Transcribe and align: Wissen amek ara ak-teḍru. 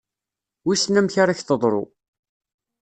Wissen 0.65 0.99
amek 0.99 1.15
ara 1.21 1.31
ak-teḍru. 1.33 1.83